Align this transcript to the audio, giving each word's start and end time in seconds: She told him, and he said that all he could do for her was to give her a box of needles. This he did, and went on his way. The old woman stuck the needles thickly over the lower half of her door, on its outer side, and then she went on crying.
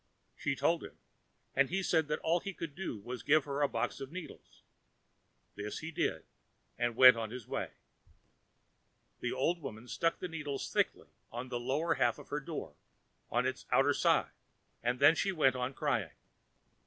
She 0.35 0.55
told 0.55 0.83
him, 0.83 0.97
and 1.55 1.69
he 1.69 1.83
said 1.83 2.07
that 2.07 2.17
all 2.21 2.39
he 2.39 2.53
could 2.55 2.73
do 2.73 2.95
for 3.03 3.03
her 3.03 3.05
was 3.07 3.19
to 3.21 3.25
give 3.27 3.43
her 3.45 3.61
a 3.61 3.69
box 3.69 3.99
of 3.99 4.11
needles. 4.11 4.63
This 5.53 5.77
he 5.77 5.91
did, 5.91 6.25
and 6.75 6.95
went 6.95 7.17
on 7.17 7.29
his 7.29 7.47
way. 7.47 7.73
The 9.19 9.31
old 9.31 9.61
woman 9.61 9.87
stuck 9.87 10.17
the 10.17 10.27
needles 10.27 10.73
thickly 10.73 11.09
over 11.31 11.49
the 11.49 11.59
lower 11.59 11.93
half 11.93 12.17
of 12.17 12.29
her 12.29 12.39
door, 12.39 12.73
on 13.29 13.45
its 13.45 13.67
outer 13.71 13.93
side, 13.93 14.31
and 14.81 14.99
then 14.99 15.13
she 15.13 15.31
went 15.31 15.55
on 15.55 15.71
crying. 15.75 16.09